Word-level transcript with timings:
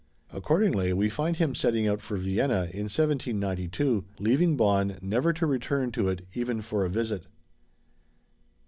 Accordingly 0.33 0.93
we 0.93 1.09
find 1.11 1.37
him 1.37 1.53
setting 1.53 1.87
out 1.87 2.01
for 2.01 2.17
Vienna 2.17 2.61
in 2.73 2.85
1792, 2.89 4.03
leaving 4.17 4.57
Bonn 4.57 4.97
never 4.99 5.31
to 5.33 5.45
return 5.45 5.91
to 5.91 6.07
it 6.07 6.25
even 6.33 6.63
for 6.63 6.83
a 6.83 6.89
visit. 6.89 7.27